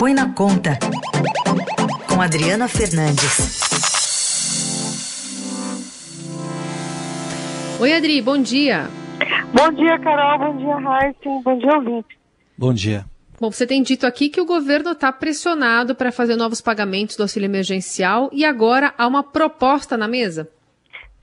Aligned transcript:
Põe 0.00 0.14
na 0.14 0.34
Conta, 0.34 0.78
com 2.08 2.22
Adriana 2.22 2.66
Fernandes. 2.68 3.60
Oi, 7.78 7.92
Adri, 7.92 8.22
bom 8.22 8.40
dia. 8.40 8.88
Bom 9.52 9.70
dia, 9.72 9.98
Carol. 9.98 10.38
Bom 10.38 10.56
dia, 10.56 10.76
Raíssa. 10.76 11.42
Bom 11.44 11.58
dia, 11.58 11.74
ouvinte. 11.74 12.18
Bom 12.56 12.72
dia. 12.72 13.04
Bom, 13.38 13.52
você 13.52 13.66
tem 13.66 13.82
dito 13.82 14.06
aqui 14.06 14.30
que 14.30 14.40
o 14.40 14.46
governo 14.46 14.92
está 14.92 15.12
pressionado 15.12 15.94
para 15.94 16.10
fazer 16.10 16.34
novos 16.34 16.62
pagamentos 16.62 17.14
do 17.14 17.24
auxílio 17.24 17.44
emergencial 17.44 18.30
e 18.32 18.42
agora 18.42 18.94
há 18.96 19.06
uma 19.06 19.22
proposta 19.22 19.98
na 19.98 20.08
mesa? 20.08 20.48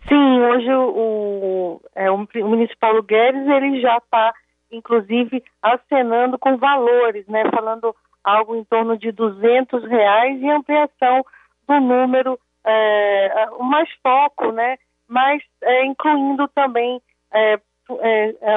Sim, 0.08 0.40
hoje 0.40 0.72
o, 0.72 0.84
o, 0.84 1.82
é, 1.96 2.12
o 2.12 2.28
ministro 2.48 2.78
Paulo 2.80 3.02
Guedes 3.02 3.48
ele 3.48 3.82
já 3.82 3.98
está, 3.98 4.32
inclusive, 4.72 5.44
acenando 5.64 6.38
com 6.38 6.58
valores, 6.58 7.26
né, 7.28 7.42
falando 7.50 7.96
algo 8.28 8.58
em 8.58 8.64
torno 8.66 8.98
de 8.98 9.10
200 9.12 9.86
reais 9.86 10.42
e 10.42 10.50
ampliação 10.50 11.26
do 11.66 11.80
número, 11.80 12.38
é, 12.66 13.48
mais 13.60 13.90
foco, 14.04 14.52
né, 14.52 14.78
mas 15.08 15.42
é, 15.64 15.86
incluindo 15.86 16.46
também 16.50 17.02
é, 17.32 17.58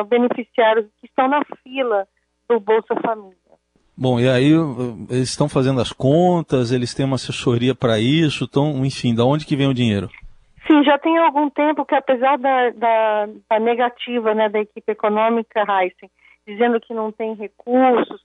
beneficiários 0.08 0.86
que 1.00 1.06
estão 1.06 1.28
na 1.28 1.42
fila 1.62 2.06
do 2.48 2.58
Bolsa 2.58 2.96
Família. 3.00 3.36
Bom, 3.96 4.18
e 4.18 4.28
aí 4.28 4.50
eles 5.08 5.28
estão 5.28 5.48
fazendo 5.48 5.80
as 5.80 5.92
contas, 5.92 6.72
eles 6.72 6.92
têm 6.92 7.06
uma 7.06 7.16
assessoria 7.16 7.74
para 7.74 8.00
isso, 8.00 8.44
então, 8.44 8.84
enfim, 8.84 9.14
da 9.14 9.24
onde 9.24 9.46
que 9.46 9.54
vem 9.54 9.68
o 9.68 9.74
dinheiro? 9.74 10.08
Sim, 10.66 10.82
já 10.82 10.98
tem 10.98 11.16
algum 11.18 11.48
tempo 11.50 11.84
que 11.84 11.94
apesar 11.94 12.38
da, 12.38 12.70
da, 12.70 13.28
da 13.48 13.60
negativa 13.60 14.34
né, 14.34 14.48
da 14.48 14.60
equipe 14.60 14.90
econômica 14.90 15.60
Heisen, 15.60 16.10
dizendo 16.46 16.80
que 16.80 16.94
não 16.94 17.12
tem 17.12 17.34
recursos, 17.34 18.20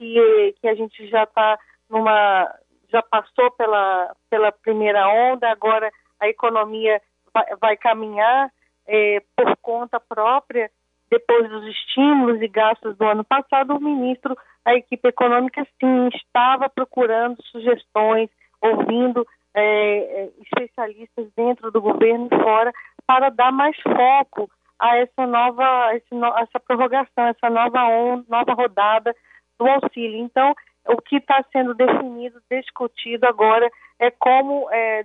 que, 0.00 0.54
que 0.62 0.68
a 0.68 0.74
gente 0.74 1.06
já 1.08 1.24
está 1.24 1.58
numa. 1.90 2.50
já 2.90 3.02
passou 3.02 3.50
pela, 3.52 4.16
pela 4.30 4.50
primeira 4.50 5.06
onda, 5.08 5.50
agora 5.50 5.92
a 6.18 6.26
economia 6.26 7.00
vai, 7.34 7.44
vai 7.60 7.76
caminhar 7.76 8.50
é, 8.86 9.22
por 9.36 9.54
conta 9.58 10.00
própria, 10.00 10.70
depois 11.10 11.48
dos 11.50 11.66
estímulos 11.66 12.40
e 12.40 12.48
gastos 12.48 12.96
do 12.96 13.04
ano 13.04 13.24
passado, 13.24 13.76
o 13.76 13.80
ministro, 13.80 14.36
a 14.64 14.74
equipe 14.74 15.08
econômica, 15.08 15.66
sim, 15.78 16.08
estava 16.14 16.68
procurando 16.70 17.42
sugestões, 17.44 18.30
ouvindo 18.62 19.26
é, 19.54 20.22
é 20.22 20.28
especialistas 20.40 21.28
dentro 21.36 21.70
do 21.70 21.80
governo 21.80 22.28
e 22.32 22.42
fora, 22.42 22.72
para 23.06 23.28
dar 23.28 23.52
mais 23.52 23.76
foco 23.82 24.50
a 24.78 24.96
essa 24.96 25.26
nova, 25.26 25.90
essa 25.92 26.60
prorrogação, 26.60 27.26
essa 27.26 27.50
nova, 27.50 27.84
on, 27.86 28.24
nova 28.28 28.54
rodada 28.54 29.14
do 29.60 29.68
auxílio. 29.68 30.18
Então, 30.18 30.54
o 30.88 30.96
que 30.96 31.16
está 31.16 31.44
sendo 31.52 31.74
definido, 31.74 32.40
discutido 32.50 33.26
agora, 33.26 33.70
é 33.98 34.10
como 34.10 34.68
é, 34.72 35.04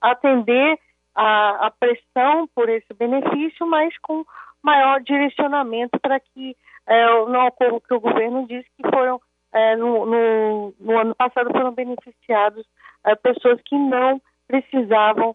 atender 0.00 0.78
a, 1.14 1.66
a, 1.66 1.70
pressão 1.70 2.46
por 2.54 2.68
esse 2.68 2.92
benefício, 2.94 3.66
mas 3.66 3.96
com 3.98 4.24
maior 4.62 5.00
direcionamento 5.00 5.98
para 5.98 6.20
que 6.20 6.54
é, 6.86 7.06
não 7.26 7.46
ocorra 7.46 7.74
o 7.74 7.80
que 7.80 7.94
o 7.94 8.00
governo 8.00 8.46
disse 8.46 8.68
que 8.76 8.88
foram 8.90 9.20
é, 9.52 9.76
no, 9.76 10.06
no, 10.06 10.74
no, 10.78 10.98
ano 10.98 11.14
passado 11.14 11.50
foram 11.50 11.72
beneficiados 11.72 12.66
é, 13.04 13.14
pessoas 13.14 13.60
que 13.62 13.76
não 13.76 14.20
precisavam 14.46 15.34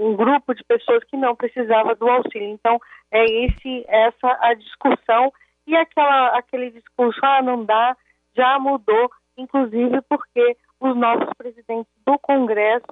um 0.00 0.16
grupo 0.16 0.52
de 0.52 0.64
pessoas 0.64 1.04
que 1.04 1.16
não 1.16 1.36
precisava 1.36 1.94
do 1.94 2.08
auxílio. 2.08 2.48
Então 2.48 2.80
é 3.10 3.24
esse 3.24 3.84
essa 3.86 4.36
a 4.40 4.54
discussão 4.54 5.32
e 5.70 5.76
aquela 5.76 6.38
aquele 6.38 6.70
discurso 6.70 7.20
ah 7.22 7.42
não 7.42 7.64
dá 7.64 7.96
já 8.36 8.58
mudou 8.58 9.10
inclusive 9.36 10.00
porque 10.02 10.56
os 10.80 10.96
novos 10.96 11.28
presidentes 11.36 11.92
do 12.04 12.18
Congresso 12.18 12.86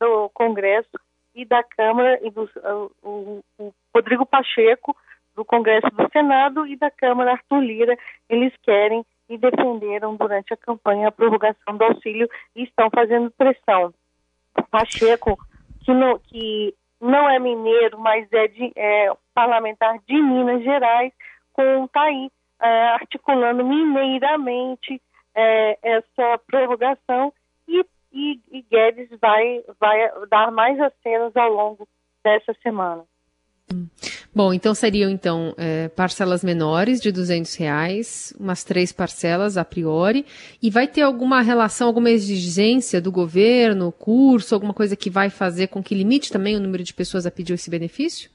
do 0.00 0.28
Congresso 0.30 0.90
e 1.34 1.44
da 1.44 1.62
Câmara 1.62 2.18
e 2.22 2.30
do 2.30 2.48
o, 3.02 3.42
o 3.58 3.74
Rodrigo 3.94 4.26
Pacheco 4.26 4.96
do 5.34 5.44
Congresso 5.44 5.88
do 5.90 6.08
Senado 6.10 6.66
e 6.66 6.76
da 6.76 6.90
Câmara 6.90 7.32
Arthur 7.32 7.60
Lira, 7.60 7.96
eles 8.28 8.52
querem 8.62 9.04
e 9.28 9.38
defenderam 9.38 10.14
durante 10.16 10.52
a 10.52 10.56
campanha 10.56 11.08
a 11.08 11.12
prorrogação 11.12 11.76
do 11.76 11.84
auxílio 11.84 12.28
e 12.54 12.64
estão 12.64 12.90
fazendo 12.90 13.30
pressão. 13.30 13.94
Pacheco, 14.70 15.38
que 15.80 15.92
não, 15.92 16.18
que 16.18 16.74
não 17.00 17.28
é 17.30 17.38
mineiro, 17.38 17.98
mas 17.98 18.30
é, 18.32 18.48
de, 18.48 18.72
é 18.76 19.10
parlamentar 19.32 19.98
de 20.06 20.14
Minas 20.14 20.62
Gerais, 20.62 21.12
com 21.52 21.84
está 21.84 22.02
aí 22.02 22.30
é, 22.60 22.88
articulando 22.90 23.64
mineiramente 23.64 25.00
é, 25.34 25.78
essa 25.82 26.38
prorrogação 26.46 27.32
e, 27.66 27.84
e, 28.12 28.40
e 28.50 28.62
Guedes 28.70 29.08
vai, 29.20 29.62
vai 29.80 30.10
dar 30.28 30.50
mais 30.50 30.78
acenos 30.80 31.36
ao 31.36 31.52
longo 31.52 31.88
dessa 32.22 32.54
semana. 32.62 33.04
Bom, 34.34 34.52
então 34.52 34.74
seriam 34.74 35.10
então 35.10 35.54
é, 35.58 35.88
parcelas 35.88 36.42
menores 36.42 37.00
de 37.00 37.12
200 37.12 37.54
reais, 37.56 38.32
umas 38.40 38.64
três 38.64 38.90
parcelas 38.90 39.58
a 39.58 39.64
priori, 39.64 40.24
e 40.62 40.70
vai 40.70 40.86
ter 40.88 41.02
alguma 41.02 41.42
relação, 41.42 41.86
alguma 41.86 42.10
exigência 42.10 43.00
do 43.00 43.12
governo, 43.12 43.92
curso, 43.92 44.54
alguma 44.54 44.72
coisa 44.72 44.96
que 44.96 45.10
vai 45.10 45.28
fazer 45.28 45.68
com 45.68 45.82
que 45.82 45.94
limite 45.94 46.32
também 46.32 46.56
o 46.56 46.60
número 46.60 46.82
de 46.82 46.94
pessoas 46.94 47.26
a 47.26 47.30
pedir 47.30 47.52
esse 47.52 47.68
benefício? 47.68 48.30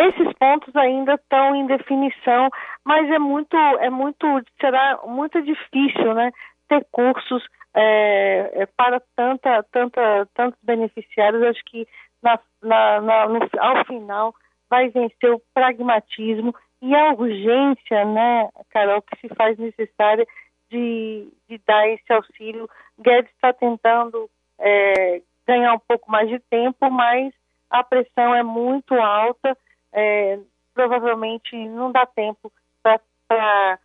Esses 0.00 0.32
pontos 0.38 0.74
ainda 0.74 1.14
estão 1.14 1.54
em 1.54 1.66
definição, 1.66 2.48
mas 2.84 3.10
é 3.10 3.18
muito, 3.18 3.54
é 3.56 3.90
muito, 3.90 4.26
será 4.58 4.98
muito 5.04 5.42
difícil, 5.42 6.14
né, 6.14 6.32
ter 6.68 6.86
cursos 6.90 7.44
é, 7.74 8.50
é 8.62 8.66
para 8.66 9.00
tanta, 9.14 9.62
tanta, 9.70 10.26
tantos 10.34 10.58
beneficiários. 10.62 11.42
Acho 11.42 11.62
que 11.66 11.86
na, 12.22 12.38
na, 12.62 13.00
na 13.02 13.28
no, 13.28 13.40
ao 13.58 13.84
final 13.84 14.34
vai 14.70 14.88
vencer 14.88 15.34
o 15.34 15.42
pragmatismo 15.52 16.54
e 16.80 16.94
a 16.94 17.12
urgência, 17.12 18.04
né, 18.06 18.48
Carol, 18.70 19.02
que 19.02 19.20
se 19.20 19.34
faz 19.34 19.58
necessária 19.58 20.26
de, 20.70 21.28
de 21.46 21.60
dar 21.66 21.86
esse 21.88 22.10
auxílio. 22.10 22.70
Guedes 22.98 23.30
está 23.32 23.52
tentando 23.52 24.30
é, 24.58 25.20
ganhar 25.46 25.74
um 25.74 25.80
pouco 25.80 26.10
mais 26.10 26.28
de 26.28 26.38
tempo, 26.38 26.90
mas 26.90 27.34
a 27.68 27.84
pressão 27.84 28.34
é 28.34 28.42
muito 28.42 28.94
alta, 28.94 29.56
é, 29.92 30.38
provavelmente 30.74 31.56
não 31.68 31.92
dá 31.92 32.06
tempo 32.06 32.52
para 32.82 33.78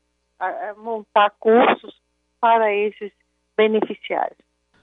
montar 0.77 1.31
cursos 1.39 1.95
para 2.41 2.73
esses 2.73 3.11
beneficiários. 3.55 4.37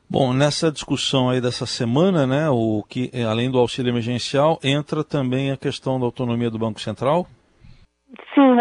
Bom, 0.09 0.33
nessa 0.33 0.71
discussão 0.71 1.31
aí 1.31 1.41
dessa 1.41 1.65
semana, 1.65 2.27
né, 2.27 2.49
o 2.51 2.83
que 2.89 3.11
além 3.27 3.51
do 3.51 3.59
auxílio 3.59 3.91
emergencial, 3.91 4.59
entra 4.63 5.03
também 5.03 5.51
a 5.51 5.57
questão 5.57 5.99
da 5.99 6.05
autonomia 6.05 6.51
do 6.51 6.59
Banco 6.59 6.81
Central? 6.81 7.27
Sim, 8.35 8.59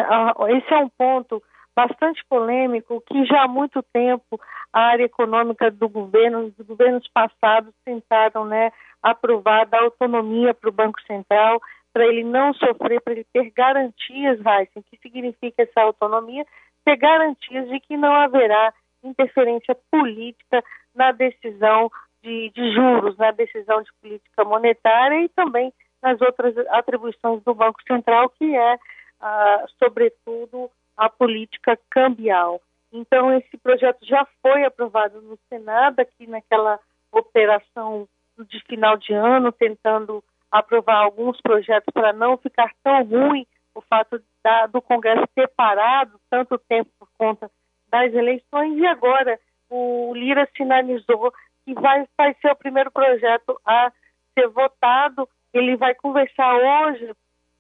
esse 0.50 0.74
é 0.74 0.78
um 0.78 0.90
ponto 0.90 1.44
bastante 1.76 2.24
polêmico 2.30 3.04
que 3.06 3.26
já 3.26 3.44
há 3.44 3.48
muito 3.48 3.84
tempo 3.94 4.40
a 4.72 4.80
área 4.80 5.04
econômica 5.04 5.70
do 5.70 5.90
governo, 5.90 6.54
os 6.58 6.66
governos 6.66 7.06
passados 7.14 7.74
tentaram, 7.84 8.46
né, 8.46 8.72
aprovar 9.04 9.66
da 9.66 9.82
autonomia 9.82 10.54
para 10.54 10.70
o 10.70 10.74
Banco 10.74 11.02
Central, 11.02 11.62
para 11.94 12.06
ele 12.06 12.24
não 12.24 12.54
sofrer, 12.54 13.02
para 13.02 13.14
ele 13.14 13.26
ter 13.34 13.52
garantias, 13.52 14.40
Raíssa, 14.42 14.80
o 14.80 14.84
que 14.84 14.98
significa 14.98 15.64
essa 15.64 15.82
autonomia? 15.82 16.46
Ter 16.86 16.96
garantias 16.96 17.70
de 17.70 17.80
que 17.80 17.98
não 17.98 18.14
haverá 18.14 18.74
interferência 19.04 19.76
política 19.90 20.64
na 20.96 21.12
decisão 21.12 21.92
de, 22.24 22.50
de 22.52 22.74
juros, 22.74 23.18
na 23.18 23.32
decisão 23.32 23.82
de 23.82 23.92
política 24.02 24.44
monetária 24.44 25.24
e 25.24 25.30
também 25.30 25.74
nas 26.02 26.20
outras 26.22 26.56
atribuições 26.70 27.44
do 27.44 27.54
Banco 27.54 27.82
Central, 27.84 28.30
que 28.30 28.56
é, 28.56 28.80
ah, 29.20 29.66
sobretudo, 29.78 30.70
a 30.98 31.10
política 31.10 31.78
cambial. 31.90 32.62
Então, 32.92 33.36
esse 33.38 33.58
projeto 33.58 34.06
já 34.06 34.26
foi 34.42 34.64
aprovado 34.64 35.22
no 35.22 35.38
Senado, 35.48 36.00
aqui 36.00 36.28
naquela 36.28 36.80
operação 37.12 38.08
de 38.48 38.60
final 38.66 38.98
de 38.98 39.14
ano, 39.14 39.52
tentando 39.52 40.24
aprovar 40.52 40.98
alguns 40.98 41.40
projetos 41.42 41.92
para 41.94 42.12
não 42.12 42.38
ficar 42.38 42.72
tão 42.84 43.04
ruim 43.04 43.48
o 43.74 43.82
fato 43.82 44.22
da, 44.44 44.68
do 44.68 44.82
Congresso 44.82 45.26
ter 45.34 45.48
parado 45.50 46.20
tanto 46.30 46.58
tempo 46.58 46.90
por 47.00 47.08
conta 47.18 47.50
das 47.88 48.14
eleições 48.14 48.78
e 48.78 48.86
agora 48.86 49.40
o 49.70 50.14
Lira 50.14 50.48
sinalizou 50.56 51.34
que 51.64 51.74
vai, 51.74 52.06
vai 52.18 52.36
ser 52.42 52.52
o 52.52 52.56
primeiro 52.56 52.92
projeto 52.92 53.60
a 53.66 53.92
ser 54.34 54.48
votado. 54.50 55.28
Ele 55.54 55.76
vai 55.78 55.94
conversar 55.96 56.56
hoje, 56.56 57.14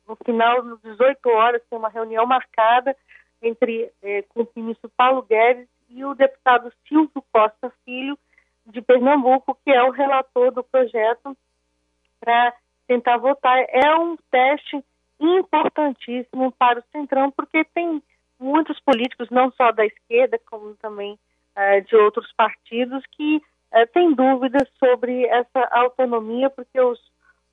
no 0.07 0.15
final, 0.25 0.61
das 0.63 0.81
18 0.81 1.29
horas, 1.29 1.61
tem 1.69 1.77
uma 1.77 1.89
reunião 1.89 2.25
marcada 2.25 2.95
entre 3.41 3.91
eh, 4.03 4.23
com 4.29 4.41
o 4.41 4.47
ministro 4.55 4.91
Paulo 4.95 5.21
Guedes 5.23 5.67
e 5.89 6.03
o 6.05 6.13
deputado 6.13 6.71
Silvio 6.88 7.23
Costa 7.31 7.71
Filho, 7.83 8.17
de 8.65 8.81
Pernambuco, 8.81 9.57
que 9.65 9.71
é 9.71 9.81
o 9.83 9.89
relator 9.89 10.51
do 10.51 10.63
projeto, 10.63 11.35
para 12.19 12.53
tentar 12.91 13.17
votar. 13.17 13.57
É 13.69 13.95
um 13.95 14.17
teste 14.29 14.83
importantíssimo 15.17 16.51
para 16.51 16.79
o 16.79 16.83
Centrão, 16.91 17.31
porque 17.31 17.63
tem 17.73 18.03
muitos 18.38 18.77
políticos, 18.81 19.29
não 19.31 19.49
só 19.51 19.71
da 19.71 19.85
esquerda, 19.85 20.38
como 20.49 20.75
também 20.75 21.13
uh, 21.13 21.85
de 21.88 21.95
outros 21.95 22.33
partidos 22.35 23.01
que 23.11 23.38
uh, 23.38 23.88
têm 23.93 24.13
dúvidas 24.13 24.67
sobre 24.77 25.25
essa 25.27 25.69
autonomia, 25.71 26.49
porque 26.49 26.81
os, 26.81 26.99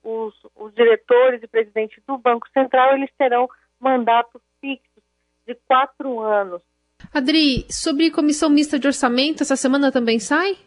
os, 0.03 0.33
os 0.57 0.73
diretores 0.73 1.41
e 1.41 1.47
presidentes 1.47 2.03
do 2.05 2.17
Banco 2.17 2.49
Central 2.49 2.95
eles 2.95 3.11
terão 3.17 3.47
mandatos 3.79 4.41
fixos 4.59 5.03
de 5.47 5.55
quatro 5.67 6.19
anos. 6.19 6.61
Adri, 7.13 7.65
sobre 7.69 8.11
comissão 8.11 8.49
mista 8.49 8.77
de 8.77 8.87
orçamento, 8.87 9.41
essa 9.41 9.55
semana 9.55 9.89
também 9.89 10.19
sai? 10.19 10.57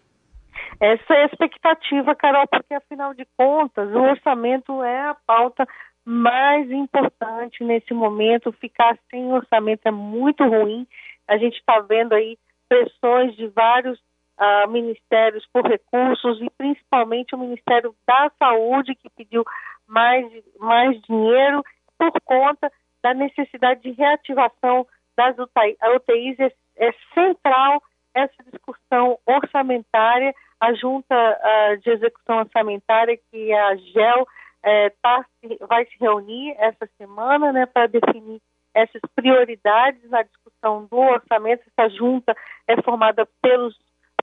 Essa 0.82 1.14
é 1.14 1.22
a 1.22 1.26
expectativa, 1.26 2.12
Carol, 2.16 2.44
porque 2.48 2.74
afinal 2.74 3.14
de 3.14 3.24
contas 3.36 3.88
o 3.94 4.00
orçamento 4.00 4.82
é 4.82 5.10
a 5.10 5.14
pauta 5.14 5.64
mais 6.04 6.68
importante 6.72 7.62
nesse 7.62 7.94
momento. 7.94 8.50
Ficar 8.50 8.98
sem 9.08 9.32
orçamento 9.32 9.86
é 9.86 9.92
muito 9.92 10.42
ruim. 10.42 10.84
A 11.28 11.36
gente 11.36 11.56
está 11.56 11.78
vendo 11.78 12.14
aí 12.14 12.36
pressões 12.68 13.36
de 13.36 13.46
vários 13.46 13.96
uh, 13.96 14.68
ministérios 14.68 15.46
por 15.52 15.64
recursos 15.64 16.42
e 16.42 16.50
principalmente 16.58 17.32
o 17.32 17.38
Ministério 17.38 17.94
da 18.04 18.28
Saúde 18.36 18.96
que 18.96 19.08
pediu 19.10 19.44
mais, 19.86 20.26
mais 20.58 21.00
dinheiro 21.02 21.62
por 21.96 22.10
conta 22.24 22.72
da 23.00 23.14
necessidade 23.14 23.82
de 23.82 23.92
reativação 23.92 24.84
das 25.16 25.36
UTIs. 25.38 26.40
É, 26.40 26.52
é 26.88 26.92
central 27.14 27.80
essa 28.14 28.42
discussão 28.50 29.18
orçamentária. 29.26 30.34
A 30.60 30.72
Junta 30.74 31.14
uh, 31.14 31.76
de 31.78 31.90
Execução 31.90 32.38
Orçamentária, 32.38 33.18
que 33.30 33.50
é 33.50 33.60
a 33.60 33.74
GEL, 33.74 34.26
é, 34.62 34.90
tá, 35.02 35.24
vai 35.68 35.84
se 35.86 35.96
reunir 36.00 36.54
essa 36.56 36.88
semana 36.96 37.52
né, 37.52 37.66
para 37.66 37.88
definir 37.88 38.40
essas 38.74 39.00
prioridades 39.14 40.08
na 40.08 40.22
discussão 40.22 40.86
do 40.86 40.96
orçamento. 40.96 41.64
Essa 41.76 41.88
junta 41.90 42.34
é 42.66 42.80
formada 42.82 43.28
pelos, 43.42 43.76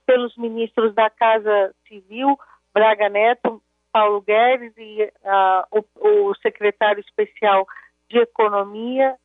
pelos 0.06 0.36
ministros 0.38 0.94
da 0.96 1.10
Casa 1.10 1.76
Civil, 1.88 2.40
Braga 2.74 3.10
Neto, 3.10 3.62
Paulo 3.92 4.22
Guedes 4.22 4.74
e 4.78 5.04
uh, 5.04 5.84
o, 6.00 6.30
o, 6.30 6.36
secretário 6.36 7.02
especial 7.02 7.68
de 8.10 8.20
Economia, 8.20 9.16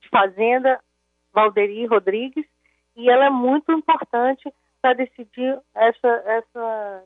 de 0.00 0.08
Fazenda, 0.08 0.80
Valderi 1.32 1.86
Rodrigues, 1.86 2.46
e 2.98 3.08
ela 3.08 3.26
é 3.26 3.30
muito 3.30 3.70
importante 3.72 4.52
para 4.82 4.92
decidir 4.92 5.58
essa, 5.74 6.08
essa 6.26 7.04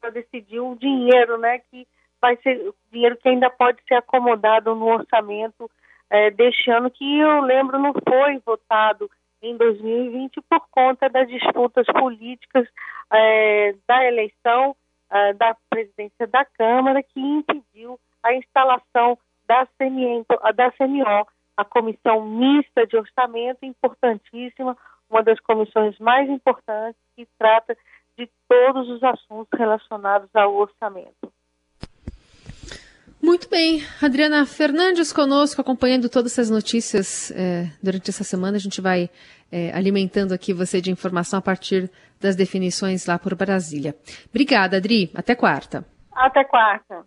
para 0.00 0.10
decidir 0.10 0.60
o 0.60 0.76
dinheiro, 0.76 1.36
né, 1.36 1.58
que 1.58 1.86
vai 2.20 2.36
ser 2.36 2.72
dinheiro 2.92 3.16
que 3.16 3.28
ainda 3.28 3.50
pode 3.50 3.82
ser 3.86 3.94
acomodado 3.94 4.74
no 4.74 4.86
orçamento 4.86 5.68
é, 6.08 6.30
deste 6.30 6.70
ano, 6.70 6.90
que 6.90 7.18
eu 7.18 7.40
lembro 7.40 7.78
não 7.78 7.92
foi 7.92 8.38
votado 8.46 9.10
em 9.42 9.56
2020 9.56 10.40
por 10.48 10.66
conta 10.70 11.08
das 11.08 11.28
disputas 11.28 11.86
políticas 11.86 12.66
é, 13.12 13.74
da 13.86 14.04
eleição 14.04 14.76
é, 15.10 15.32
da 15.34 15.56
presidência 15.68 16.26
da 16.26 16.44
Câmara, 16.44 17.02
que 17.02 17.20
impediu 17.20 17.98
a 18.22 18.32
instalação 18.34 19.18
da, 19.46 19.66
CMO, 19.78 20.24
da 20.54 20.70
CMO, 20.72 21.26
a 21.56 21.64
Comissão 21.64 22.24
Mista 22.24 22.86
de 22.86 22.96
Orçamento, 22.96 23.64
importantíssima, 23.64 24.76
uma 25.10 25.22
das 25.22 25.38
comissões 25.40 25.98
mais 25.98 26.28
importantes 26.28 27.00
que 27.16 27.26
trata 27.38 27.76
de 28.18 28.28
todos 28.48 28.88
os 28.88 29.02
assuntos 29.02 29.58
relacionados 29.58 30.28
ao 30.34 30.54
orçamento. 30.54 31.32
Muito 33.22 33.48
bem. 33.48 33.82
Adriana 34.02 34.46
Fernandes 34.46 35.12
conosco, 35.12 35.60
acompanhando 35.60 36.08
todas 36.08 36.32
essas 36.32 36.50
notícias 36.50 37.30
é, 37.32 37.64
durante 37.82 38.10
essa 38.10 38.22
semana. 38.22 38.56
A 38.56 38.60
gente 38.60 38.80
vai 38.80 39.10
é, 39.50 39.72
alimentando 39.74 40.32
aqui 40.32 40.52
você 40.52 40.80
de 40.80 40.90
informação 40.90 41.38
a 41.38 41.42
partir 41.42 41.90
das 42.20 42.36
definições 42.36 43.06
lá 43.06 43.18
por 43.18 43.34
Brasília. 43.34 43.94
Obrigada, 44.28 44.76
Adri. 44.76 45.10
Até 45.14 45.34
quarta. 45.34 45.84
Até 46.12 46.44
quarta. 46.44 47.06